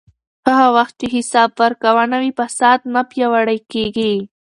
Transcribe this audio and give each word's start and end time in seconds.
هغه 0.47 0.67
وخت 0.77 0.93
چې 1.01 1.07
حساب 1.15 1.49
ورکونه 1.61 2.15
وي، 2.21 2.31
فساد 2.39 2.79
نه 2.93 3.01
پیاوړی 3.09 3.59
کېږي. 3.73 4.13